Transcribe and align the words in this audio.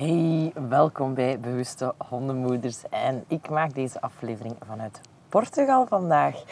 Hey, 0.00 0.52
welkom 0.68 1.14
bij 1.14 1.40
Bewuste 1.40 1.94
Hondenmoeders. 2.08 2.82
En 2.90 3.24
ik 3.28 3.50
maak 3.50 3.74
deze 3.74 4.00
aflevering 4.00 4.56
vanuit 4.66 5.00
Portugal 5.28 5.86
vandaag. 5.86 6.42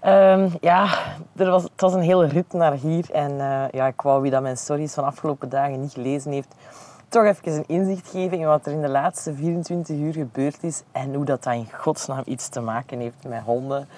Ehm, 0.00 0.48
ja, 0.60 0.88
er 1.36 1.50
was, 1.50 1.62
het 1.62 1.80
was 1.80 1.94
een 1.94 2.00
hele 2.00 2.26
rit 2.26 2.52
naar 2.52 2.72
hier. 2.72 3.10
En 3.10 3.32
uh, 3.32 3.64
ja, 3.70 3.86
ik 3.86 4.00
wou 4.00 4.22
wie 4.22 4.30
dat 4.30 4.42
mijn 4.42 4.56
stories 4.56 4.94
van 4.94 5.04
afgelopen 5.04 5.48
dagen 5.48 5.80
niet 5.80 5.92
gelezen 5.92 6.32
heeft, 6.32 6.54
toch 7.08 7.24
even 7.24 7.52
een 7.52 7.64
inzicht 7.66 8.08
geven 8.08 8.38
in 8.38 8.46
wat 8.46 8.66
er 8.66 8.72
in 8.72 8.80
de 8.80 8.88
laatste 8.88 9.34
24 9.34 9.96
uur 9.96 10.12
gebeurd 10.12 10.62
is. 10.62 10.82
En 10.92 11.14
hoe 11.14 11.24
dat, 11.24 11.42
dat 11.42 11.54
in 11.54 11.68
godsnaam 11.72 12.22
iets 12.24 12.48
te 12.48 12.60
maken 12.60 13.00
heeft 13.00 13.28
met 13.28 13.42
honden. 13.42 13.88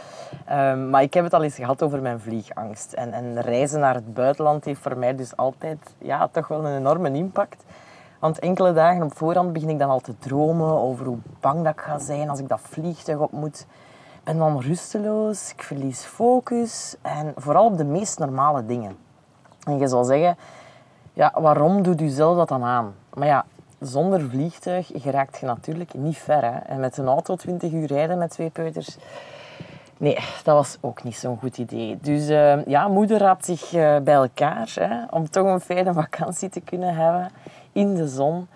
Um, 0.50 0.90
maar 0.90 1.02
ik 1.02 1.14
heb 1.14 1.24
het 1.24 1.34
al 1.34 1.42
eens 1.42 1.54
gehad 1.54 1.82
over 1.82 2.02
mijn 2.02 2.20
vliegangst. 2.20 2.92
En, 2.92 3.12
en 3.12 3.40
reizen 3.40 3.80
naar 3.80 3.94
het 3.94 4.14
buitenland 4.14 4.64
heeft 4.64 4.80
voor 4.80 4.98
mij 4.98 5.14
dus 5.14 5.36
altijd 5.36 5.94
ja, 5.98 6.28
toch 6.28 6.48
wel 6.48 6.66
een 6.66 6.76
enorme 6.76 7.12
impact. 7.12 7.64
Want 8.24 8.38
enkele 8.38 8.72
dagen 8.72 9.02
op 9.02 9.16
voorhand 9.16 9.52
begin 9.52 9.68
ik 9.68 9.78
dan 9.78 9.90
al 9.90 10.00
te 10.00 10.18
dromen 10.18 10.80
over 10.80 11.06
hoe 11.06 11.18
bang 11.40 11.64
dat 11.64 11.72
ik 11.72 11.80
ga 11.80 11.98
zijn 11.98 12.28
als 12.28 12.38
ik 12.38 12.48
dat 12.48 12.60
vliegtuig 12.62 13.18
op 13.18 13.32
moet. 13.32 13.66
Ben 14.22 14.38
dan 14.38 14.60
rusteloos, 14.60 15.52
ik 15.52 15.62
verlies 15.62 16.04
focus 16.04 16.96
en 17.02 17.32
vooral 17.36 17.64
op 17.64 17.76
de 17.76 17.84
meest 17.84 18.18
normale 18.18 18.66
dingen. 18.66 18.96
En 19.64 19.78
je 19.78 19.88
zal 19.88 20.04
zeggen, 20.04 20.36
ja, 21.12 21.32
waarom 21.40 21.82
doet 21.82 22.00
u 22.00 22.08
zelf 22.08 22.36
dat 22.36 22.48
dan 22.48 22.62
aan? 22.62 22.94
Maar 23.14 23.26
ja, 23.26 23.44
zonder 23.80 24.20
vliegtuig 24.20 24.90
geraakt 24.94 25.38
je 25.38 25.46
natuurlijk 25.46 25.94
niet 25.94 26.18
ver. 26.18 26.42
Hè? 26.42 26.58
En 26.58 26.80
met 26.80 26.96
een 26.96 27.06
auto 27.06 27.36
20 27.36 27.72
uur 27.72 27.86
rijden 27.86 28.18
met 28.18 28.30
twee 28.30 28.50
peuters, 28.50 28.96
nee, 29.96 30.18
dat 30.44 30.56
was 30.56 30.78
ook 30.80 31.02
niet 31.02 31.16
zo'n 31.16 31.38
goed 31.38 31.58
idee. 31.58 31.98
Dus 32.00 32.28
uh, 32.28 32.66
ja, 32.66 32.88
moeder 32.88 33.18
raapt 33.18 33.44
zich 33.44 33.72
uh, 33.72 33.98
bij 33.98 34.14
elkaar 34.14 34.72
hè, 34.80 35.04
om 35.10 35.30
toch 35.30 35.46
een 35.46 35.60
fijne 35.60 35.92
vakantie 36.02 36.48
te 36.48 36.60
kunnen 36.60 36.94
hebben 36.94 37.30
in 37.74 37.94
de 37.94 38.08
zon. 38.08 38.46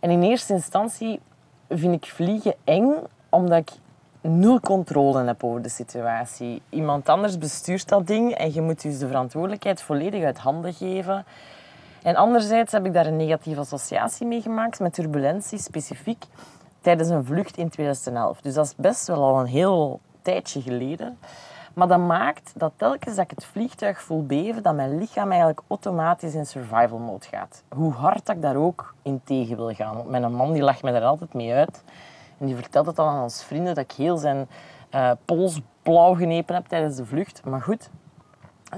En 0.00 0.10
in 0.10 0.22
eerste 0.22 0.52
instantie 0.52 1.20
vind 1.68 1.94
ik 1.94 2.10
vliegen 2.10 2.54
eng, 2.64 2.94
omdat 3.28 3.58
ik 3.58 3.70
nul 4.20 4.60
controle 4.60 5.24
heb 5.24 5.44
over 5.44 5.62
de 5.62 5.68
situatie. 5.68 6.62
Iemand 6.68 7.08
anders 7.08 7.38
bestuurt 7.38 7.88
dat 7.88 8.06
ding 8.06 8.32
en 8.32 8.54
je 8.54 8.60
moet 8.60 8.82
dus 8.82 8.98
de 8.98 9.06
verantwoordelijkheid 9.06 9.82
volledig 9.82 10.24
uit 10.24 10.38
handen 10.38 10.74
geven. 10.74 11.24
En 12.02 12.16
anderzijds 12.16 12.72
heb 12.72 12.86
ik 12.86 12.92
daar 12.92 13.06
een 13.06 13.16
negatieve 13.16 13.60
associatie 13.60 14.26
mee 14.26 14.40
gemaakt 14.40 14.80
met 14.80 14.94
turbulentie 14.94 15.58
specifiek 15.58 16.24
tijdens 16.80 17.08
een 17.08 17.24
vlucht 17.24 17.56
in 17.56 17.68
2011. 17.68 18.40
Dus 18.40 18.54
dat 18.54 18.66
is 18.66 18.74
best 18.76 19.06
wel 19.06 19.24
al 19.24 19.40
een 19.40 19.46
heel 19.46 20.00
tijdje 20.22 20.62
geleden. 20.62 21.18
Maar 21.74 21.88
dat 21.88 21.98
maakt 21.98 22.52
dat 22.56 22.72
telkens 22.76 23.14
dat 23.16 23.24
ik 23.24 23.30
het 23.30 23.44
vliegtuig 23.44 24.02
voel 24.02 24.26
beven, 24.26 24.62
dat 24.62 24.74
mijn 24.74 24.98
lichaam 24.98 25.28
eigenlijk 25.28 25.60
automatisch 25.68 26.34
in 26.34 26.46
survival 26.46 26.98
mode 26.98 27.26
gaat. 27.26 27.62
Hoe 27.74 27.92
hard 27.92 28.28
ik 28.28 28.42
daar 28.42 28.56
ook 28.56 28.94
in 29.02 29.20
tegen 29.24 29.56
wil 29.56 29.74
gaan. 29.74 29.94
Want 29.96 30.08
mijn 30.08 30.34
man 30.34 30.52
die 30.52 30.62
lacht 30.62 30.82
me 30.82 30.92
daar 30.92 31.04
altijd 31.04 31.34
mee 31.34 31.52
uit. 31.52 31.84
En 32.38 32.46
die 32.46 32.56
vertelt 32.56 32.86
het 32.86 32.96
dan 32.96 33.08
aan 33.08 33.22
ons 33.22 33.44
vrienden 33.44 33.74
dat 33.74 33.84
ik 33.84 33.92
heel 33.92 34.16
zijn 34.16 34.48
uh, 34.94 35.10
pols 35.24 35.60
blauw 35.82 36.14
genepen 36.14 36.54
heb 36.54 36.66
tijdens 36.66 36.96
de 36.96 37.06
vlucht. 37.06 37.44
Maar 37.44 37.62
goed, 37.62 37.90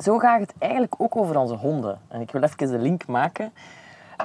zo 0.00 0.18
gaat 0.18 0.40
het 0.40 0.54
eigenlijk 0.58 0.94
ook 0.98 1.16
over 1.16 1.38
onze 1.38 1.54
honden. 1.54 2.00
En 2.08 2.20
ik 2.20 2.30
wil 2.30 2.42
even 2.42 2.70
de 2.70 2.78
link 2.78 3.06
maken. 3.06 3.52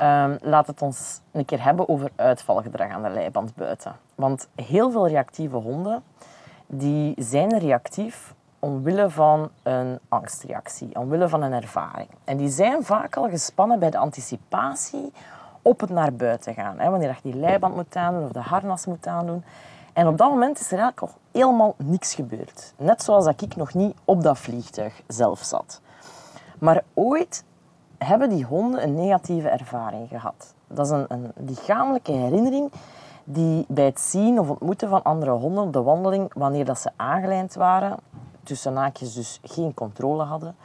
Um, 0.01 0.37
laat 0.41 0.67
het 0.67 0.81
ons 0.81 1.21
een 1.31 1.45
keer 1.45 1.63
hebben 1.63 1.89
over 1.89 2.11
uitvalgedrag 2.15 2.89
aan 2.91 3.03
de 3.03 3.09
leiband 3.09 3.55
buiten. 3.55 3.95
Want 4.15 4.47
heel 4.55 4.91
veel 4.91 5.07
reactieve 5.07 5.55
honden 5.55 6.03
die 6.67 7.13
zijn 7.17 7.59
reactief 7.59 8.33
omwille 8.59 9.09
van 9.09 9.49
een 9.63 9.99
angstreactie, 10.09 10.95
omwille 10.95 11.29
van 11.29 11.41
een 11.41 11.53
ervaring. 11.53 12.09
En 12.23 12.37
die 12.37 12.49
zijn 12.49 12.83
vaak 12.83 13.17
al 13.17 13.29
gespannen 13.29 13.79
bij 13.79 13.89
de 13.89 13.97
anticipatie 13.97 15.13
op 15.61 15.79
het 15.79 15.89
naar 15.89 16.13
buiten 16.13 16.53
gaan. 16.53 16.79
Hè, 16.79 16.89
wanneer 16.89 17.19
je 17.23 17.31
die 17.31 17.39
leiband 17.39 17.75
moet 17.75 17.95
aandoen 17.95 18.23
of 18.23 18.31
de 18.31 18.39
harnas 18.39 18.85
moet 18.85 19.07
aandoen. 19.07 19.43
En 19.93 20.07
op 20.07 20.17
dat 20.17 20.29
moment 20.29 20.59
is 20.59 20.71
er 20.71 20.79
eigenlijk 20.79 21.01
al 21.01 21.19
helemaal 21.31 21.75
niks 21.77 22.15
gebeurd. 22.15 22.73
Net 22.77 23.03
zoals 23.03 23.25
dat 23.25 23.41
ik 23.41 23.55
nog 23.55 23.73
niet 23.73 23.95
op 24.05 24.23
dat 24.23 24.37
vliegtuig 24.37 25.01
zelf 25.07 25.39
zat. 25.39 25.81
Maar 26.59 26.83
ooit 26.93 27.43
hebben 27.97 28.29
die 28.29 28.45
honden 28.45 28.83
een 28.83 28.95
negatieve 28.95 29.49
ervaring 29.49 30.07
gehad. 30.07 30.53
Dat 30.67 30.85
is 30.85 30.91
een, 30.91 31.05
een 31.07 31.31
lichamelijke 31.35 32.11
herinnering 32.11 32.71
die 33.23 33.65
bij 33.67 33.85
het 33.85 33.99
zien 33.99 34.39
of 34.39 34.49
ontmoeten 34.49 34.89
van 34.89 35.03
andere 35.03 35.31
honden 35.31 35.63
op 35.63 35.73
de 35.73 35.81
wandeling, 35.81 36.33
wanneer 36.33 36.65
dat 36.65 36.79
ze 36.79 36.89
aangelijnd 36.95 37.53
waren, 37.53 37.97
tussen 38.49 38.73
naakjes 38.73 39.13
dus 39.13 39.39
geen 39.43 39.73
controle 39.73 40.23
hadden. 40.23 40.55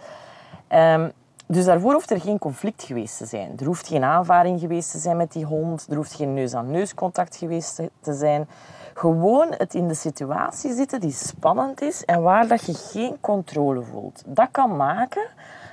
Um, 0.69 1.13
dus 1.47 1.65
daarvoor 1.65 1.93
hoeft 1.93 2.11
er 2.11 2.21
geen 2.21 2.39
conflict 2.39 2.83
geweest 2.83 3.19
te 3.19 3.27
zijn. 3.27 3.53
Er 3.59 3.67
hoeft 3.67 3.89
geen 3.89 4.05
aanvaring 4.05 4.61
geweest 4.61 4.91
te 4.91 4.99
zijn 4.99 5.17
met 5.17 5.33
die 5.33 5.45
hond. 5.45 5.87
Er 5.91 5.97
hoeft 5.97 6.15
geen 6.15 6.35
neus-aan-neus-contact 6.35 7.37
geweest 7.37 7.81
te 8.01 8.15
zijn. 8.15 8.49
Gewoon 8.95 9.55
het 9.57 9.75
in 9.75 9.89
de 9.89 9.95
situatie 9.95 10.75
zitten 10.75 11.01
die 11.01 11.13
spannend 11.13 11.81
is 11.81 12.05
en 12.05 12.23
waar 12.23 12.49
dat 12.49 12.65
je 12.65 12.75
geen 12.75 13.21
controle 13.21 13.83
voelt. 13.83 14.23
Dat 14.27 14.49
kan 14.51 14.77
maken 14.77 15.27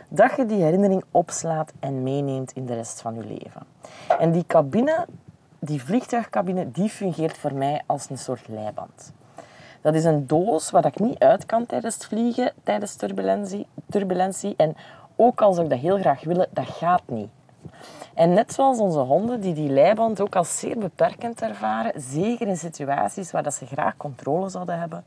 dat 0.07 0.35
je 0.35 0.45
die 0.45 0.61
herinnering 0.61 1.03
opslaat 1.11 1.73
en 1.79 2.03
meeneemt 2.03 2.51
in 2.51 2.65
de 2.65 2.73
rest 2.73 3.01
van 3.01 3.15
je 3.15 3.23
leven. 3.23 3.61
En 4.19 4.31
die 4.31 4.45
cabine, 4.47 5.05
die 5.59 5.83
vliegtuigcabine, 5.83 6.71
die 6.71 6.89
fungeert 6.89 7.37
voor 7.37 7.53
mij 7.53 7.81
als 7.85 8.09
een 8.09 8.17
soort 8.17 8.47
leiband. 8.47 9.13
Dat 9.81 9.95
is 9.95 10.03
een 10.03 10.27
doos 10.27 10.71
waar 10.71 10.85
ik 10.85 10.99
niet 10.99 11.19
uit 11.19 11.45
kan 11.45 11.65
tijdens 11.65 11.93
het 11.93 12.05
vliegen, 12.05 12.53
tijdens 12.63 12.95
turbulentie. 12.95 13.67
turbulentie. 13.89 14.53
En 14.57 14.75
ook 15.15 15.41
als 15.41 15.57
ik 15.57 15.69
dat 15.69 15.79
heel 15.79 15.97
graag 15.97 16.23
wil, 16.23 16.45
dat 16.51 16.67
gaat 16.67 17.01
niet. 17.05 17.29
En 18.13 18.33
net 18.33 18.53
zoals 18.53 18.79
onze 18.79 18.99
honden, 18.99 19.41
die 19.41 19.53
die 19.53 19.69
leiband 19.69 20.21
ook 20.21 20.35
als 20.35 20.59
zeer 20.59 20.77
beperkend 20.77 21.41
ervaren, 21.41 22.01
zeker 22.01 22.47
in 22.47 22.57
situaties 22.57 23.31
waar 23.31 23.43
dat 23.43 23.53
ze 23.53 23.65
graag 23.65 23.97
controle 23.97 24.49
zouden 24.49 24.79
hebben. 24.79 25.03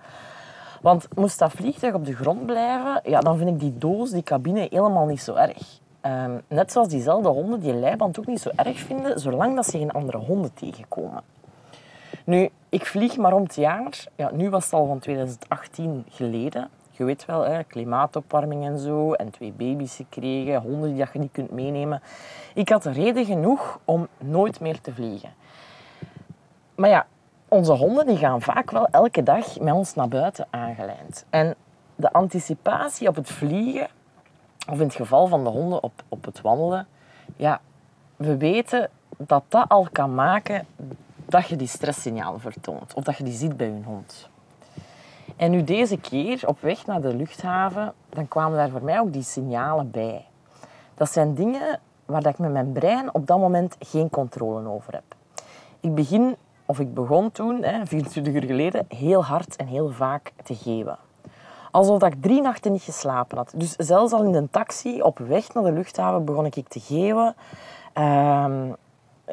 Want 0.83 1.09
moest 1.15 1.39
dat 1.39 1.53
vliegtuig 1.53 1.95
op 1.95 2.05
de 2.05 2.15
grond 2.15 2.47
blijven, 2.47 3.01
ja, 3.05 3.21
dan 3.21 3.37
vind 3.37 3.51
ik 3.51 3.61
die 3.61 3.79
doos, 3.79 4.11
die 4.11 4.23
cabine, 4.23 4.67
helemaal 4.71 5.07
niet 5.07 5.21
zo 5.21 5.35
erg. 5.35 5.81
Um, 6.07 6.43
net 6.49 6.73
zoals 6.73 6.89
diezelfde 6.89 7.29
honden 7.29 7.61
die 7.61 7.75
leiband 7.75 8.19
ook 8.19 8.27
niet 8.27 8.41
zo 8.41 8.51
erg 8.57 8.79
vinden, 8.79 9.21
zolang 9.21 9.55
dat 9.55 9.67
ze 9.67 9.79
geen 9.79 9.91
andere 9.91 10.19
honden 10.19 10.55
tegenkomen. 10.55 11.23
Nu, 12.25 12.49
ik 12.69 12.87
vlieg 12.87 13.17
maar 13.17 13.33
om 13.33 13.43
het 13.43 13.55
jaar. 13.55 14.05
Ja, 14.17 14.31
nu 14.33 14.51
was 14.51 14.65
het 14.65 14.73
al 14.73 14.87
van 14.87 14.99
2018 14.99 16.05
geleden. 16.09 16.69
Je 16.91 17.05
weet 17.05 17.25
wel, 17.25 17.43
hè, 17.43 17.63
klimaatopwarming 17.63 18.65
en 18.65 18.79
zo. 18.79 19.13
En 19.13 19.31
twee 19.31 19.53
baby's 19.53 19.97
gekregen, 19.97 20.61
honden 20.61 20.95
die 20.95 21.07
je 21.13 21.19
niet 21.19 21.33
kunt 21.33 21.51
meenemen. 21.51 22.03
Ik 22.55 22.69
had 22.69 22.85
reden 22.85 23.25
genoeg 23.25 23.81
om 23.85 24.09
nooit 24.19 24.61
meer 24.61 24.81
te 24.81 24.95
vliegen. 24.95 25.33
Maar 26.75 26.91
ja, 26.91 27.07
onze 27.49 27.73
honden 27.73 28.07
die 28.07 28.17
gaan 28.17 28.41
vaak 28.41 28.71
wel 28.71 28.87
elke 28.87 29.23
dag 29.23 29.61
met 29.61 29.75
ons 29.75 29.95
naar 29.95 30.09
buiten 30.09 30.47
aangelijnd. 30.51 31.25
En 31.31 31.55
de 31.97 32.13
anticipatie 32.13 33.09
op 33.09 33.15
het 33.15 33.31
vliegen, 33.31 33.89
of 34.71 34.79
in 34.79 34.87
het 34.87 34.95
geval 34.95 35.27
van 35.27 35.45
de 35.45 35.51
honden 35.51 35.83
op, 35.83 36.03
op 36.09 36.25
het 36.25 36.41
wandelen, 36.41 36.87
ja, 37.37 37.61
we 38.17 38.37
weten 38.37 38.91
dat 39.17 39.45
dat 39.49 39.69
al 39.69 39.89
kan 39.93 40.15
maken 40.15 40.67
dat 41.27 41.49
je 41.49 41.57
die 41.57 41.69
stresssignalen 41.69 42.41
vertoont 42.41 42.95
of 42.95 43.05
dat 43.05 43.17
je 43.17 43.25
die 43.25 43.33
ziet 43.33 43.57
bij 43.57 43.67
je 43.67 43.83
hond. 43.85 44.29
En 45.37 45.51
nu 45.51 45.65
deze 45.65 45.97
keer 45.97 46.49
op 46.49 46.61
weg 46.61 46.87
naar 46.87 47.01
de 47.01 47.15
luchthaven, 47.15 47.95
dan 48.09 48.29
kwamen 48.29 48.57
daar 48.57 48.71
voor 48.71 48.83
mij 48.83 49.01
ook 49.01 49.13
die 49.13 49.23
signalen 49.23 49.91
bij. 49.91 50.25
Dat 50.95 51.13
zijn 51.13 51.35
dingen 51.35 51.81
waar 52.05 52.27
ik 52.27 52.39
met 52.39 52.53
mijn 52.53 52.73
brein 52.73 53.15
op 53.15 53.27
dat 53.27 53.39
moment 53.39 53.77
geen 53.79 54.11
controle 54.11 54.69
over 54.69 54.93
heb. 54.93 55.15
Ik 55.81 55.95
begin, 55.95 56.37
of 56.67 56.79
ik 56.81 56.95
begon 56.95 57.33
toen, 57.33 57.65
24 57.85 58.35
uur 58.35 58.45
geleden, 58.45 58.85
heel 58.89 59.25
hard 59.25 59.57
en 59.57 59.67
heel 59.67 59.91
vaak 59.91 60.33
te 60.45 60.55
geven. 60.55 60.99
Alsof 61.71 62.03
ik 62.03 62.23
drie 62.23 62.43
nachten 62.43 62.73
niet 62.73 62.83
geslapen 62.83 63.37
had. 63.37 63.53
Dus 63.57 63.73
zelfs 63.77 64.13
al 64.13 64.25
in 64.25 64.33
de 64.33 64.51
taxi 64.51 65.03
op 65.03 65.19
weg 65.19 65.55
naar 65.55 65.65
de 65.65 65.73
luchthaven 65.73 66.25
begon 66.25 66.47
ik 66.47 66.69
te 66.69 66.81
geven. 66.81 67.35
Ehm, 67.93 68.73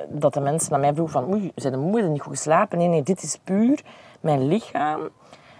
dat 0.09 0.33
de 0.33 0.39
mensen 0.39 0.71
naar 0.71 0.79
mij 0.79 0.93
vroegen 0.93 1.21
van 1.21 1.33
oei, 1.33 1.51
zijn 1.55 1.73
de 1.73 1.79
moeder 1.79 2.09
niet 2.09 2.21
goed 2.21 2.35
geslapen? 2.35 2.77
Nee, 2.77 2.87
nee, 2.87 3.03
dit 3.03 3.23
is 3.23 3.39
puur 3.43 3.83
mijn 4.19 4.47
lichaam. 4.47 5.09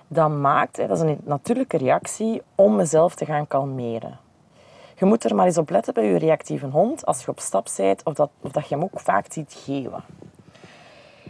Dat 0.07 0.29
maakt, 0.29 0.75
dat 0.75 0.91
is 0.91 1.00
een 1.00 1.19
natuurlijke 1.23 1.77
reactie 1.77 2.41
om 2.56 2.75
mezelf 2.75 3.15
te 3.15 3.25
gaan 3.25 3.47
kalmeren. 3.47 4.19
Je 4.95 5.06
moet 5.06 5.23
er 5.23 5.35
maar 5.35 5.45
eens 5.45 5.57
op 5.57 5.69
letten 5.69 5.94
bij 5.94 6.06
je 6.06 6.17
reactieve 6.17 6.65
hond 6.65 7.06
als 7.06 7.23
je 7.23 7.31
op 7.31 7.39
stap 7.39 7.67
bent 7.77 8.03
of 8.03 8.13
dat, 8.13 8.29
of 8.41 8.51
dat 8.51 8.67
je 8.67 8.75
hem 8.75 8.83
ook 8.83 9.00
vaak 9.00 9.25
ziet 9.29 9.53
geven. 9.65 10.03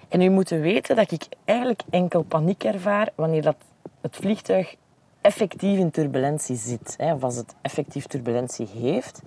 En 0.07 0.21
u 0.21 0.29
moet 0.29 0.49
weten 0.49 0.95
dat 0.95 1.11
ik 1.11 1.27
eigenlijk 1.45 1.81
enkel 1.89 2.23
paniek 2.23 2.63
ervaar 2.63 3.09
wanneer 3.15 3.41
dat 3.41 3.55
het 4.01 4.15
vliegtuig 4.15 4.75
effectief 5.21 5.77
in 5.77 5.91
turbulentie 5.91 6.55
zit. 6.55 6.93
Hè, 6.97 7.13
of 7.13 7.23
als 7.23 7.35
het 7.35 7.55
effectief 7.61 8.05
turbulentie 8.05 8.67
heeft. 8.67 9.21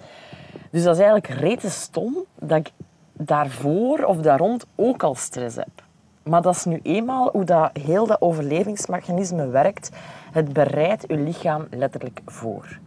Dus 0.70 0.82
dat 0.82 0.96
is 0.96 1.02
eigenlijk 1.02 1.40
rete 1.40 1.70
stom 1.70 2.25
dat 2.34 2.58
ik 2.58 2.72
daarvoor 3.16 4.05
of 4.05 4.16
daar 4.16 4.38
rond 4.38 4.66
ook 4.75 5.02
al 5.02 5.14
stress 5.14 5.56
heb. 5.56 5.82
Maar 6.22 6.43
dat 6.43 6.55
is 6.55 6.64
nu 6.64 6.81
eenmaal 6.82 7.28
hoe 7.32 7.44
dat 7.44 7.70
heel 7.72 8.06
dat 8.06 8.20
overlevingsmechanisme 8.20 9.46
werkt 9.46 9.90
Het 10.32 10.52
bereidt 10.52 11.05
je 11.06 11.16
lichaam 11.16 11.66
letterlijk 11.70 12.20
voor. 12.26 12.78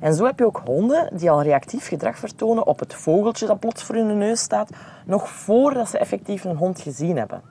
En 0.00 0.14
zo 0.14 0.24
heb 0.24 0.38
je 0.38 0.46
ook 0.46 0.62
honden 0.64 1.16
die 1.16 1.30
al 1.30 1.42
reactief 1.42 1.88
gedrag 1.88 2.18
vertonen 2.18 2.66
op 2.66 2.78
het 2.78 2.94
vogeltje 2.94 3.46
dat 3.46 3.60
plots 3.60 3.82
voor 3.82 3.94
hun 3.94 4.18
neus 4.18 4.40
staat, 4.40 4.70
nog 5.06 5.28
voordat 5.28 5.88
ze 5.88 5.98
effectief 5.98 6.44
een 6.44 6.56
hond 6.56 6.80
gezien 6.80 7.16
hebben. 7.16 7.42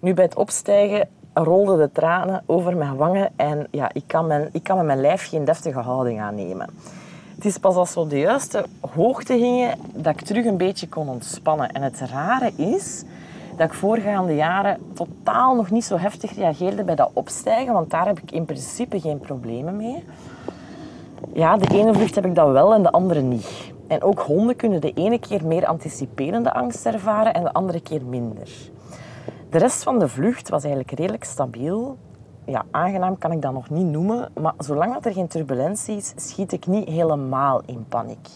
Nu, 0.00 0.14
bij 0.14 0.24
het 0.24 0.36
opstijgen 0.36 1.08
rolden 1.34 1.78
de 1.78 1.92
tranen 1.92 2.42
over 2.46 2.76
mijn 2.76 2.96
wangen 2.96 3.30
en 3.36 3.66
ja, 3.70 3.90
ik, 3.92 4.04
kan 4.06 4.26
mijn, 4.26 4.48
ik 4.52 4.62
kan 4.62 4.76
met 4.76 4.86
mijn 4.86 5.00
lijf 5.00 5.28
geen 5.28 5.44
deftige 5.44 5.80
houding 5.80 6.20
aannemen. 6.20 6.70
Het 7.38 7.46
is 7.46 7.58
pas 7.58 7.74
als 7.74 7.94
we 7.94 8.06
de 8.06 8.18
juiste 8.18 8.64
hoogte 8.94 9.38
gingen 9.38 9.78
dat 9.94 10.20
ik 10.20 10.26
terug 10.26 10.44
een 10.44 10.56
beetje 10.56 10.88
kon 10.88 11.08
ontspannen. 11.08 11.72
En 11.72 11.82
het 11.82 12.00
rare 12.00 12.52
is 12.56 13.04
dat 13.56 13.66
ik 13.66 13.74
voorgaande 13.74 14.34
jaren 14.34 14.78
totaal 14.94 15.54
nog 15.54 15.70
niet 15.70 15.84
zo 15.84 15.96
heftig 15.96 16.34
reageerde 16.34 16.84
bij 16.84 16.94
dat 16.94 17.10
opstijgen, 17.12 17.72
want 17.72 17.90
daar 17.90 18.06
heb 18.06 18.18
ik 18.20 18.30
in 18.30 18.44
principe 18.44 19.00
geen 19.00 19.18
problemen 19.18 19.76
mee. 19.76 20.04
Ja, 21.32 21.56
de 21.56 21.74
ene 21.74 21.94
vlucht 21.94 22.14
heb 22.14 22.26
ik 22.26 22.34
dat 22.34 22.50
wel 22.50 22.74
en 22.74 22.82
de 22.82 22.90
andere 22.90 23.20
niet. 23.20 23.72
En 23.86 24.02
ook 24.02 24.20
honden 24.20 24.56
kunnen 24.56 24.80
de 24.80 24.92
ene 24.92 25.18
keer 25.18 25.46
meer 25.46 25.66
anticiperende 25.66 26.52
angst 26.52 26.86
ervaren 26.86 27.34
en 27.34 27.42
de 27.42 27.52
andere 27.52 27.80
keer 27.80 28.04
minder. 28.04 28.48
De 29.50 29.58
rest 29.58 29.82
van 29.82 29.98
de 29.98 30.08
vlucht 30.08 30.48
was 30.48 30.64
eigenlijk 30.64 30.98
redelijk 30.98 31.24
stabiel. 31.24 31.96
Ja, 32.48 32.64
aangenaam 32.70 33.18
kan 33.18 33.32
ik 33.32 33.42
dat 33.42 33.52
nog 33.52 33.70
niet 33.70 33.86
noemen, 33.86 34.30
maar 34.40 34.54
zolang 34.58 34.92
dat 34.92 35.06
er 35.06 35.12
geen 35.12 35.26
turbulentie 35.26 35.96
is, 35.96 36.12
schiet 36.16 36.52
ik 36.52 36.66
niet 36.66 36.88
helemaal 36.88 37.62
in 37.66 37.84
paniek. 37.88 38.28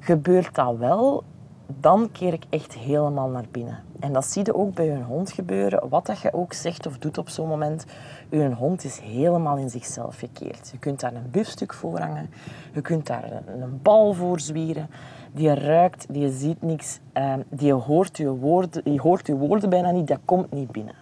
Gebeurt 0.00 0.54
dat 0.54 0.76
wel, 0.76 1.24
dan 1.66 2.10
keer 2.12 2.32
ik 2.32 2.44
echt 2.50 2.74
helemaal 2.74 3.28
naar 3.28 3.44
binnen. 3.50 3.78
En 4.00 4.12
dat 4.12 4.24
zie 4.24 4.44
je 4.44 4.54
ook 4.54 4.74
bij 4.74 4.88
hun 4.88 5.02
hond 5.02 5.32
gebeuren. 5.32 5.88
Wat 5.88 6.06
dat 6.06 6.20
je 6.20 6.32
ook 6.32 6.52
zegt 6.52 6.86
of 6.86 6.98
doet 6.98 7.18
op 7.18 7.28
zo'n 7.28 7.48
moment, 7.48 7.84
je 8.30 8.54
hond 8.54 8.84
is 8.84 8.98
helemaal 8.98 9.56
in 9.56 9.70
zichzelf 9.70 10.18
gekeerd. 10.18 10.68
Je 10.72 10.78
kunt 10.78 11.00
daar 11.00 11.14
een 11.14 11.30
biefstuk 11.30 11.74
voor 11.74 11.98
hangen, 11.98 12.30
je 12.72 12.80
kunt 12.80 13.06
daar 13.06 13.42
een, 13.46 13.80
bal 13.82 14.12
voor 14.12 14.40
zwieren. 14.40 14.90
Die 15.32 15.54
ruikt, 15.54 16.06
die 16.08 16.32
ziet 16.32 16.62
niks, 16.62 17.00
uh, 17.14 17.34
die, 17.48 17.72
hoort 17.72 18.16
je 18.16 18.30
woorden, 18.30 18.84
die 18.84 19.00
hoort 19.00 19.26
je 19.26 19.36
woorden 19.36 19.70
bijna 19.70 19.90
niet, 19.90 20.06
dat 20.06 20.20
komt 20.24 20.52
niet 20.52 20.70
binnen. 20.70 21.01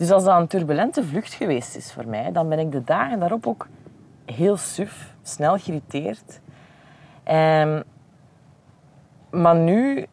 Dus 0.00 0.10
als 0.10 0.24
dat 0.24 0.40
een 0.40 0.46
turbulente 0.46 1.04
vlucht 1.04 1.32
geweest 1.32 1.76
is 1.76 1.92
voor 1.92 2.06
mij, 2.06 2.32
dan 2.32 2.48
ben 2.48 2.58
ik 2.58 2.72
de 2.72 2.84
dagen 2.84 3.18
daarop 3.18 3.46
ook 3.46 3.66
heel 4.24 4.56
suf, 4.56 5.14
snel 5.22 5.58
geïrriteerd. 5.58 6.40
Um, 7.30 7.82
maar 9.30 9.56
nu, 9.56 10.06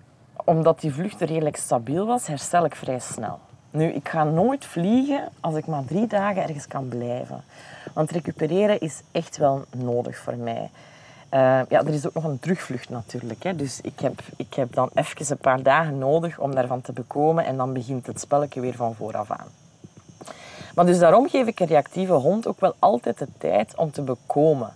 omdat 0.44 0.80
die 0.80 0.94
vlucht 0.94 1.22
redelijk 1.22 1.56
stabiel 1.56 2.06
was, 2.06 2.28
herstel 2.28 2.66
ik 2.66 2.76
vrij 2.76 3.00
snel. 3.00 3.40
Nu, 3.70 3.86
ik 3.86 4.10
ga 4.10 4.24
nooit 4.24 4.66
vliegen 4.66 5.30
als 5.40 5.56
ik 5.56 5.66
maar 5.66 5.86
drie 5.86 6.08
dagen 6.08 6.42
ergens 6.42 6.68
kan 6.68 6.88
blijven. 6.88 7.44
Want 7.94 8.12
recupereren 8.12 8.80
is 8.80 9.02
echt 9.12 9.38
wel 9.38 9.66
nodig 9.76 10.18
voor 10.18 10.38
mij. 10.38 10.70
Uh, 11.34 11.62
ja, 11.70 11.80
er 11.80 11.94
is 11.94 12.08
ook 12.08 12.14
nog 12.14 12.24
een 12.24 12.40
terugvlucht 12.40 12.90
natuurlijk. 12.90 13.44
Hè. 13.44 13.56
Dus 13.56 13.82
ik 13.82 14.00
heb, 14.00 14.22
ik 14.38 14.54
heb 14.54 14.74
dan 14.74 14.90
even 14.94 15.26
een 15.32 15.38
paar 15.38 15.64
dagen 15.64 15.98
nodig 15.98 16.40
om 16.40 16.56
daarvan 16.56 16.82
te 16.82 16.94
bekomen 16.94 17.46
en 17.46 17.58
dan 17.58 17.74
begint 17.74 18.08
het 18.08 18.20
spelletje 18.20 18.62
weer 18.62 18.76
van 18.76 18.96
vooraf 18.96 19.32
aan. 19.32 19.48
Maar 20.78 20.86
dus 20.86 21.00
daarom 21.00 21.30
geef 21.30 21.48
ik 21.48 21.60
een 21.60 21.68
reactieve 21.68 22.14
hond 22.14 22.48
ook 22.48 22.60
wel 22.60 22.76
altijd 22.80 23.18
de 23.18 23.28
tijd 23.38 23.76
om 23.76 23.92
te 23.92 24.02
bekomen. 24.02 24.74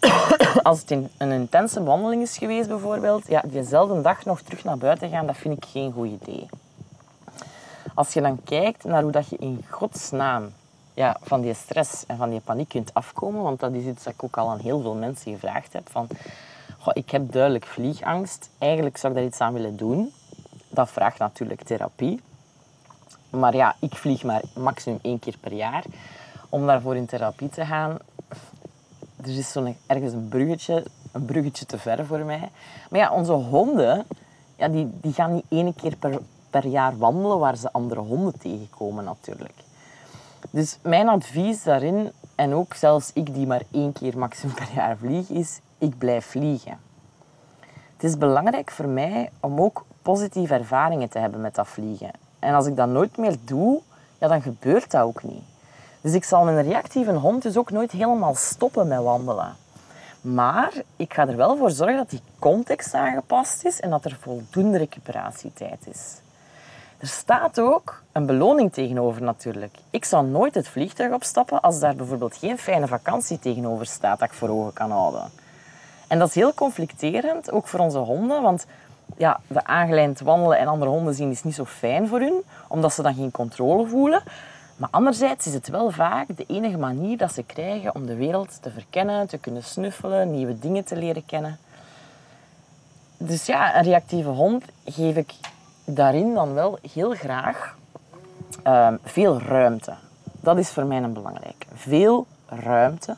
Als 0.62 0.80
het 0.80 0.90
een 0.90 1.32
intense 1.32 1.82
wandeling 1.82 2.22
is 2.22 2.38
geweest 2.38 2.68
bijvoorbeeld, 2.68 3.26
ja, 3.28 3.42
diezelfde 3.46 4.00
dag 4.00 4.24
nog 4.24 4.40
terug 4.40 4.64
naar 4.64 4.78
buiten 4.78 5.10
gaan, 5.10 5.26
dat 5.26 5.36
vind 5.36 5.56
ik 5.56 5.64
geen 5.64 5.92
goed 5.92 6.08
idee. 6.08 6.48
Als 7.94 8.12
je 8.12 8.20
dan 8.20 8.40
kijkt 8.44 8.84
naar 8.84 9.02
hoe 9.02 9.10
dat 9.12 9.28
je 9.28 9.36
in 9.36 9.64
godsnaam 9.70 10.52
ja, 10.94 11.16
van 11.22 11.40
die 11.40 11.54
stress 11.54 12.06
en 12.06 12.16
van 12.16 12.30
die 12.30 12.40
paniek 12.40 12.68
kunt 12.68 12.94
afkomen, 12.94 13.42
want 13.42 13.60
dat 13.60 13.72
is 13.72 13.84
iets 13.84 14.04
dat 14.04 14.12
ik 14.12 14.24
ook 14.24 14.36
al 14.36 14.50
aan 14.50 14.60
heel 14.60 14.80
veel 14.80 14.94
mensen 14.94 15.32
gevraagd 15.32 15.72
heb, 15.72 15.90
van 15.90 16.08
goh, 16.78 16.92
ik 16.94 17.10
heb 17.10 17.32
duidelijk 17.32 17.66
vliegangst, 17.66 18.50
eigenlijk 18.58 18.96
zou 18.96 19.12
ik 19.12 19.18
daar 19.18 19.28
iets 19.28 19.40
aan 19.40 19.52
willen 19.52 19.76
doen. 19.76 20.12
Dat 20.68 20.90
vraagt 20.90 21.18
natuurlijk 21.18 21.62
therapie. 21.62 22.20
Maar 23.38 23.54
ja, 23.56 23.76
ik 23.78 23.94
vlieg 23.94 24.22
maar 24.22 24.42
maximum 24.54 24.98
één 25.02 25.18
keer 25.18 25.36
per 25.40 25.52
jaar. 25.52 25.84
Om 26.48 26.66
daarvoor 26.66 26.96
in 26.96 27.06
therapie 27.06 27.48
te 27.48 27.64
gaan, 27.64 27.98
er 29.16 29.38
is 29.38 29.52
zo'n 29.52 29.76
ergens 29.86 30.12
een 30.12 30.28
bruggetje, 30.28 30.84
een 31.12 31.24
bruggetje 31.24 31.66
te 31.66 31.78
ver 31.78 32.06
voor 32.06 32.24
mij. 32.24 32.50
Maar 32.90 33.00
ja, 33.00 33.12
onze 33.12 33.32
honden, 33.32 34.06
ja, 34.56 34.68
die, 34.68 34.90
die 35.00 35.12
gaan 35.12 35.34
niet 35.34 35.44
één 35.48 35.74
keer 35.74 35.96
per, 35.96 36.18
per 36.50 36.66
jaar 36.66 36.98
wandelen 36.98 37.38
waar 37.38 37.56
ze 37.56 37.72
andere 37.72 38.00
honden 38.00 38.38
tegenkomen 38.38 39.04
natuurlijk. 39.04 39.54
Dus 40.50 40.78
mijn 40.82 41.08
advies 41.08 41.62
daarin, 41.62 42.12
en 42.34 42.54
ook 42.54 42.74
zelfs 42.74 43.10
ik 43.14 43.34
die 43.34 43.46
maar 43.46 43.62
één 43.70 43.92
keer 43.92 44.18
maximum 44.18 44.54
per 44.54 44.68
jaar 44.74 44.96
vlieg, 44.96 45.28
is 45.28 45.60
ik 45.78 45.98
blijf 45.98 46.26
vliegen. 46.26 46.78
Het 47.94 48.04
is 48.04 48.18
belangrijk 48.18 48.70
voor 48.70 48.88
mij 48.88 49.30
om 49.40 49.60
ook 49.60 49.84
positieve 50.02 50.54
ervaringen 50.54 51.08
te 51.08 51.18
hebben 51.18 51.40
met 51.40 51.54
dat 51.54 51.68
vliegen. 51.68 52.10
En 52.44 52.54
als 52.54 52.66
ik 52.66 52.76
dat 52.76 52.88
nooit 52.88 53.16
meer 53.16 53.36
doe, 53.44 53.80
ja, 54.18 54.28
dan 54.28 54.42
gebeurt 54.42 54.90
dat 54.90 55.02
ook 55.02 55.22
niet. 55.22 55.42
Dus 56.00 56.12
ik 56.12 56.24
zal 56.24 56.48
een 56.48 56.62
reactieve 56.62 57.12
hond 57.12 57.42
dus 57.42 57.56
ook 57.56 57.70
nooit 57.70 57.92
helemaal 57.92 58.34
stoppen 58.34 58.88
met 58.88 59.02
wandelen. 59.02 59.56
Maar 60.20 60.72
ik 60.96 61.14
ga 61.14 61.28
er 61.28 61.36
wel 61.36 61.56
voor 61.56 61.70
zorgen 61.70 61.96
dat 61.96 62.10
die 62.10 62.22
context 62.38 62.94
aangepast 62.94 63.64
is 63.64 63.80
en 63.80 63.90
dat 63.90 64.04
er 64.04 64.16
voldoende 64.20 64.78
recuperatietijd 64.78 65.86
is. 65.86 66.16
Er 66.98 67.06
staat 67.06 67.60
ook 67.60 68.02
een 68.12 68.26
beloning 68.26 68.72
tegenover 68.72 69.22
natuurlijk. 69.22 69.76
Ik 69.90 70.04
zal 70.04 70.24
nooit 70.24 70.54
het 70.54 70.68
vliegtuig 70.68 71.12
opstappen 71.12 71.60
als 71.60 71.80
daar 71.80 71.94
bijvoorbeeld 71.96 72.36
geen 72.36 72.58
fijne 72.58 72.86
vakantie 72.86 73.38
tegenover 73.38 73.86
staat 73.86 74.18
dat 74.18 74.28
ik 74.28 74.34
voor 74.34 74.48
ogen 74.48 74.72
kan 74.72 74.90
houden. 74.90 75.30
En 76.08 76.18
dat 76.18 76.28
is 76.28 76.34
heel 76.34 76.54
conflicterend, 76.54 77.50
ook 77.50 77.66
voor 77.66 77.80
onze 77.80 77.98
honden, 77.98 78.42
want 78.42 78.66
ja, 79.16 79.40
de 79.46 79.64
aangelijnd 79.64 80.20
wandelen 80.20 80.58
en 80.58 80.66
andere 80.66 80.90
honden 80.90 81.14
zien 81.14 81.30
is 81.30 81.42
niet 81.42 81.54
zo 81.54 81.64
fijn 81.64 82.08
voor 82.08 82.20
hun, 82.20 82.42
omdat 82.68 82.92
ze 82.92 83.02
dan 83.02 83.14
geen 83.14 83.30
controle 83.30 83.86
voelen. 83.86 84.22
Maar 84.76 84.88
anderzijds 84.90 85.46
is 85.46 85.54
het 85.54 85.68
wel 85.68 85.90
vaak 85.90 86.36
de 86.36 86.44
enige 86.46 86.78
manier 86.78 87.16
dat 87.16 87.32
ze 87.32 87.42
krijgen 87.42 87.94
om 87.94 88.06
de 88.06 88.14
wereld 88.14 88.62
te 88.62 88.70
verkennen, 88.70 89.28
te 89.28 89.38
kunnen 89.38 89.62
snuffelen, 89.62 90.30
nieuwe 90.30 90.58
dingen 90.58 90.84
te 90.84 90.96
leren 90.96 91.26
kennen. 91.26 91.58
Dus 93.16 93.46
ja, 93.46 93.76
een 93.76 93.82
reactieve 93.82 94.28
hond 94.28 94.64
geef 94.84 95.16
ik 95.16 95.34
daarin 95.84 96.34
dan 96.34 96.54
wel 96.54 96.78
heel 96.92 97.14
graag 97.14 97.76
ehm, 98.62 98.96
veel 99.02 99.40
ruimte. 99.40 99.94
Dat 100.22 100.58
is 100.58 100.70
voor 100.70 100.86
mij 100.86 101.02
een 101.02 101.12
belangrijk. 101.12 101.66
Veel 101.74 102.26
ruimte 102.46 103.16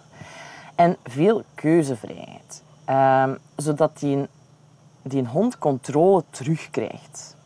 en 0.75 0.97
veel 1.05 1.43
keuzevrijheid. 1.55 2.63
Ehm, 2.85 3.35
zodat 3.57 3.99
die, 3.99 4.27
die 5.09 5.21
een 5.21 5.27
hond 5.27 5.59
controle 5.59 6.25
terugkrijgt. 6.31 7.37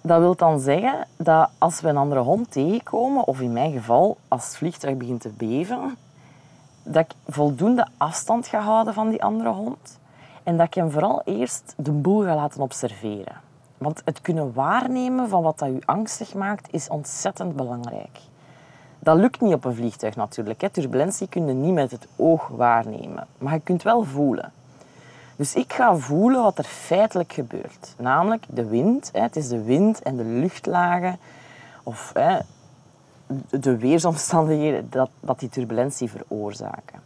Dat 0.00 0.18
wil 0.18 0.36
dan 0.36 0.60
zeggen 0.60 1.06
dat 1.16 1.50
als 1.58 1.80
we 1.80 1.88
een 1.88 1.96
andere 1.96 2.20
hond 2.20 2.50
tegenkomen, 2.50 3.26
of 3.26 3.40
in 3.40 3.52
mijn 3.52 3.72
geval 3.72 4.16
als 4.28 4.44
het 4.44 4.56
vliegtuig 4.56 4.96
begint 4.96 5.20
te 5.20 5.28
beven, 5.28 5.96
dat 6.82 7.04
ik 7.04 7.32
voldoende 7.34 7.86
afstand 7.96 8.46
ga 8.46 8.60
houden 8.60 8.94
van 8.94 9.08
die 9.08 9.22
andere 9.22 9.50
hond 9.50 9.98
en 10.42 10.56
dat 10.56 10.66
ik 10.66 10.74
hem 10.74 10.90
vooral 10.90 11.22
eerst 11.24 11.74
de 11.76 11.92
boel 11.92 12.22
ga 12.22 12.34
laten 12.34 12.60
observeren. 12.60 13.40
Want 13.78 14.02
het 14.04 14.20
kunnen 14.20 14.52
waarnemen 14.52 15.28
van 15.28 15.42
wat 15.42 15.58
dat 15.58 15.68
u 15.68 15.78
angstig 15.84 16.34
maakt 16.34 16.72
is 16.72 16.88
ontzettend 16.88 17.56
belangrijk. 17.56 18.18
Dat 18.98 19.16
lukt 19.16 19.40
niet 19.40 19.54
op 19.54 19.64
een 19.64 19.74
vliegtuig 19.74 20.16
natuurlijk. 20.16 20.68
Turbulentie 20.72 21.28
kun 21.28 21.46
je 21.46 21.52
niet 21.52 21.74
met 21.74 21.90
het 21.90 22.08
oog 22.16 22.48
waarnemen, 22.48 23.26
maar 23.38 23.52
je 23.52 23.60
kunt 23.60 23.82
wel 23.82 24.02
voelen. 24.02 24.52
Dus 25.36 25.54
ik 25.54 25.72
ga 25.72 25.96
voelen 25.96 26.42
wat 26.42 26.58
er 26.58 26.64
feitelijk 26.64 27.32
gebeurt. 27.32 27.94
Namelijk 27.98 28.44
de 28.48 28.64
wind. 28.64 29.10
Het 29.12 29.36
is 29.36 29.48
de 29.48 29.62
wind 29.62 30.02
en 30.02 30.16
de 30.16 30.24
luchtlagen 30.24 31.18
of 31.82 32.12
de 33.50 33.76
weersomstandigheden 33.76 34.90
dat, 34.90 35.10
dat 35.20 35.38
die 35.38 35.48
turbulentie 35.48 36.10
veroorzaken. 36.10 37.00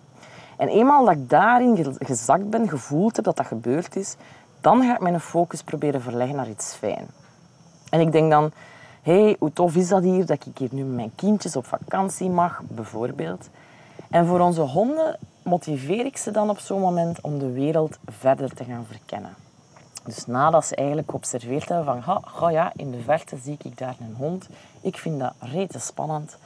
En 0.57 0.69
eenmaal 0.69 1.05
dat 1.05 1.15
ik 1.15 1.29
daarin 1.29 1.97
gezakt 1.99 2.51
ben, 2.51 2.69
gevoeld 2.69 3.17
heb 3.17 3.25
dat 3.25 3.37
dat 3.37 3.47
gebeurd 3.47 3.97
is, 3.97 4.17
dan 4.61 4.83
ga 4.83 4.95
ik 4.95 5.01
mijn 5.01 5.21
focus 5.21 5.63
proberen 5.63 6.03
verleggen 6.03 6.37
naar 6.37 6.49
iets 6.49 6.75
fijn. 6.75 7.07
En 7.91 8.01
ik 8.01 8.13
denk 8.13 8.31
dan, 8.31 8.53
hé, 9.03 9.23
hey, 9.23 9.37
hoe 9.39 9.53
tof 9.53 9.77
is 9.77 9.89
dat 9.89 10.03
hier, 10.03 10.27
dat 10.27 10.47
ik 10.47 10.59
hier 10.59 10.69
nu 10.73 10.85
met 10.85 10.95
mijn 10.95 11.13
kindjes 11.15 11.57
op 11.57 11.67
vakantie 11.67 12.31
mag, 12.31 12.61
bijvoorbeeld. 12.69 13.49
En 14.11 14.27
voor 14.27 14.41
onze 14.41 14.61
honden 14.61 15.19
motiveer 15.51 16.05
ik 16.07 16.17
ze 16.17 16.31
dan 16.31 16.51
op 16.51 16.59
zo'n 16.59 16.81
moment 16.81 17.21
om 17.21 17.39
de 17.39 17.53
wereld 17.53 17.99
verder 18.07 18.55
te 18.55 18.65
gaan 18.65 18.87
verkennen. 18.89 19.35
Dus 20.05 20.27
nadat 20.27 20.67
ze 20.67 20.77
eigenlijk 20.77 21.11
geobserveerd 21.11 21.69
hebben 21.69 22.03
van, 22.03 22.25
oh 22.41 22.51
ja, 22.51 22.73
in 22.77 22.91
de 22.91 23.01
verte 23.01 23.37
zie 23.37 23.57
ik 23.63 23.79
daar 23.79 23.97
een 24.01 24.15
hond. 24.17 24.49
Ik 24.81 24.97
vind 24.97 25.21
dat 25.21 25.33
rete 25.39 25.79
spannend. 25.79 26.37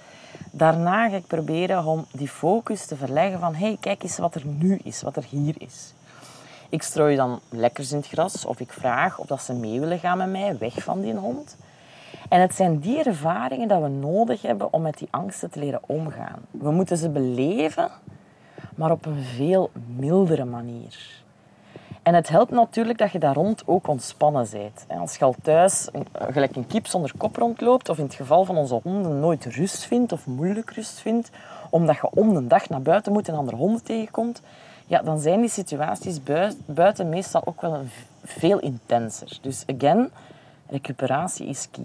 Daarna 0.50 1.08
ga 1.08 1.16
ik 1.16 1.26
proberen 1.26 1.84
om 1.84 2.04
die 2.12 2.28
focus 2.28 2.86
te 2.86 2.96
verleggen 2.96 3.40
van, 3.40 3.54
hey, 3.54 3.76
kijk 3.80 4.02
eens 4.02 4.18
wat 4.18 4.34
er 4.34 4.46
nu 4.46 4.80
is, 4.84 5.02
wat 5.02 5.16
er 5.16 5.24
hier 5.28 5.54
is. 5.58 5.92
Ik 6.68 6.82
strooi 6.82 7.16
dan 7.16 7.40
lekkers 7.48 7.90
in 7.90 7.96
het 7.96 8.06
gras 8.06 8.44
of 8.44 8.60
ik 8.60 8.72
vraag 8.72 9.18
of 9.18 9.26
dat 9.26 9.42
ze 9.42 9.52
mee 9.52 9.80
willen 9.80 9.98
gaan 9.98 10.18
met 10.18 10.30
mij 10.30 10.58
weg 10.58 10.82
van 10.82 11.00
die 11.00 11.14
hond. 11.14 11.56
En 12.28 12.40
het 12.40 12.54
zijn 12.54 12.78
die 12.78 13.02
ervaringen 13.02 13.68
dat 13.68 13.82
we 13.82 13.88
nodig 13.88 14.42
hebben 14.42 14.72
om 14.72 14.82
met 14.82 14.98
die 14.98 15.08
angsten 15.10 15.50
te 15.50 15.58
leren 15.58 15.80
omgaan. 15.86 16.40
We 16.50 16.70
moeten 16.70 16.96
ze 16.96 17.08
beleven, 17.08 17.90
maar 18.74 18.90
op 18.90 19.06
een 19.06 19.22
veel 19.22 19.70
mildere 19.96 20.44
manier. 20.44 21.22
En 22.02 22.14
het 22.14 22.28
helpt 22.28 22.50
natuurlijk 22.50 22.98
dat 22.98 23.12
je 23.12 23.18
daar 23.18 23.34
rond 23.34 23.62
ook 23.66 23.88
ontspannen 23.88 24.46
bent. 24.50 24.86
Als 24.88 25.16
je 25.16 25.24
al 25.24 25.34
thuis 25.42 25.88
gelijk 26.12 26.56
een 26.56 26.66
kip 26.66 26.86
zonder 26.86 27.12
kop 27.16 27.36
rondloopt, 27.36 27.88
of 27.88 27.98
in 27.98 28.04
het 28.04 28.14
geval 28.14 28.44
van 28.44 28.56
onze 28.56 28.80
honden 28.82 29.20
nooit 29.20 29.44
rust 29.44 29.84
vindt 29.84 30.12
of 30.12 30.26
moeilijk 30.26 30.70
rust 30.70 31.00
vindt, 31.00 31.30
omdat 31.70 31.96
je 31.96 32.10
om 32.10 32.34
de 32.34 32.46
dag 32.46 32.68
naar 32.68 32.82
buiten 32.82 33.12
moet 33.12 33.28
en 33.28 33.34
andere 33.34 33.56
honden 33.56 33.82
tegenkomt, 33.82 34.42
ja, 34.86 35.02
dan 35.02 35.18
zijn 35.20 35.40
die 35.40 35.50
situaties 35.50 36.20
buiten 36.66 37.08
meestal 37.08 37.42
ook 37.44 37.60
wel 37.60 37.80
veel 38.24 38.58
intenser. 38.58 39.38
Dus 39.40 39.64
again, 39.76 40.10
recuperatie 40.68 41.46
is 41.46 41.68
key. 41.70 41.84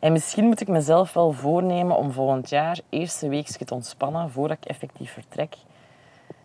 En 0.00 0.12
misschien 0.12 0.44
moet 0.44 0.60
ik 0.60 0.68
mezelf 0.68 1.12
wel 1.12 1.32
voornemen 1.32 1.96
om 1.96 2.12
volgend 2.12 2.48
jaar 2.48 2.80
eerste 2.88 3.28
weekje 3.28 3.64
te 3.64 3.74
ontspannen 3.74 4.30
voordat 4.30 4.56
ik 4.60 4.64
effectief 4.64 5.12
vertrek. 5.12 5.56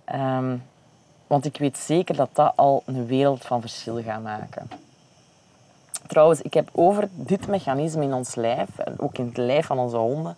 Ehm, 0.07 0.57
want 1.27 1.45
ik 1.45 1.57
weet 1.57 1.77
zeker 1.77 2.15
dat 2.15 2.29
dat 2.33 2.53
al 2.55 2.83
een 2.85 3.05
wereld 3.05 3.45
van 3.45 3.61
verschil 3.61 4.03
gaat 4.03 4.23
maken. 4.23 4.69
Trouwens, 6.07 6.41
ik 6.41 6.53
heb 6.53 6.69
over 6.71 7.09
dit 7.11 7.47
mechanisme 7.47 8.03
in 8.03 8.13
ons 8.13 8.35
lijf, 8.35 8.77
en 8.77 8.99
ook 8.99 9.17
in 9.17 9.25
het 9.25 9.37
lijf 9.37 9.65
van 9.65 9.79
onze 9.79 9.97
honden, 9.97 10.37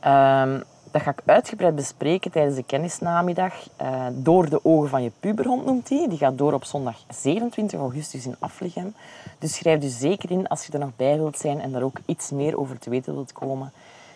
ehm, 0.00 0.60
dat 0.90 1.02
ga 1.02 1.10
ik 1.10 1.22
uitgebreid 1.24 1.74
bespreken 1.74 2.30
tijdens 2.30 2.56
de 2.56 2.62
kennisnamiddag. 2.62 3.54
Uh, 3.82 4.06
door 4.12 4.48
de 4.48 4.64
ogen 4.64 4.88
van 4.88 5.02
je 5.02 5.12
puberhond 5.20 5.64
noemt 5.64 5.88
die. 5.88 6.08
Die 6.08 6.18
gaat 6.18 6.38
door 6.38 6.52
op 6.52 6.64
zondag 6.64 6.96
27 7.08 7.80
augustus 7.80 8.26
in 8.26 8.36
Afligem. 8.38 8.94
Dus 9.38 9.54
schrijf 9.54 9.82
je 9.82 9.88
zeker 9.88 10.30
in 10.30 10.48
als 10.48 10.66
je 10.66 10.72
er 10.72 10.78
nog 10.78 10.96
bij 10.96 11.16
wilt 11.16 11.38
zijn 11.38 11.60
en 11.60 11.72
daar 11.72 11.82
ook 11.82 11.98
iets 12.06 12.30
meer 12.30 12.58
over 12.58 12.78
te 12.78 12.90
weten 12.90 13.14
wilt 13.14 13.32
komen. 13.32 13.72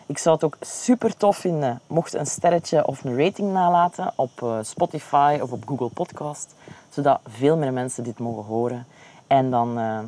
Ik 0.07 0.19
zou 0.19 0.35
het 0.35 0.45
ook 0.45 0.57
super 0.61 1.17
tof 1.17 1.37
vinden 1.37 1.81
mocht 1.87 2.15
een 2.15 2.27
sterretje 2.27 2.87
of 2.87 3.05
een 3.05 3.19
rating 3.19 3.53
nalaten 3.53 4.13
op 4.17 4.43
eh, 4.43 4.59
Spotify 4.63 5.39
of 5.43 5.53
op 5.53 5.63
Google 5.67 5.89
Podcast, 5.89 6.55
zodat 6.89 7.21
veel 7.27 7.57
meer 7.57 7.73
mensen 7.73 8.05
dit 8.05 8.19
mogen 8.19 8.45
horen. 8.45 8.87
En 9.27 9.51
dan 9.51 9.79
uh, 9.79 9.99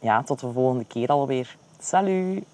ja, 0.00 0.22
tot 0.22 0.40
de 0.40 0.52
volgende 0.52 0.84
keer 0.84 1.08
alweer. 1.08 1.56
Salut! 1.78 2.53